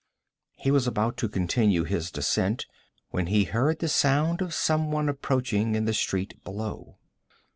[0.55, 2.65] He was about to continue his descent,
[3.11, 6.97] when he heard the sound of someone approaching in the street below.